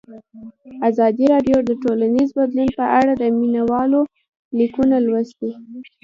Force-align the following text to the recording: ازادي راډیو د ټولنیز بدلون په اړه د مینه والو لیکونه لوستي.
ازادي 0.89 1.25
راډیو 1.33 1.57
د 1.65 1.71
ټولنیز 1.83 2.29
بدلون 2.37 2.69
په 2.79 2.85
اړه 2.99 3.13
د 3.17 3.23
مینه 3.37 3.61
والو 3.71 4.01
لیکونه 4.59 4.95
لوستي. 5.05 5.51